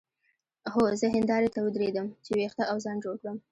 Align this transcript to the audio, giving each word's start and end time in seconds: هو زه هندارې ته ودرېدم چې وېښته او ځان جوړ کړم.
هو 0.73 0.81
زه 0.99 1.07
هندارې 1.17 1.49
ته 1.55 1.59
ودرېدم 1.61 2.07
چې 2.25 2.31
وېښته 2.37 2.63
او 2.71 2.77
ځان 2.85 2.97
جوړ 3.03 3.15
کړم. 3.21 3.37